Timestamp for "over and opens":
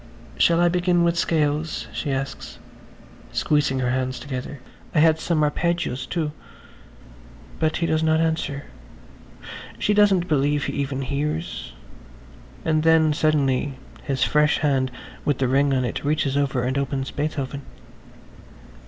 16.35-17.11